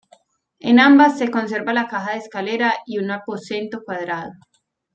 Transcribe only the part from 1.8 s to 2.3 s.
caja de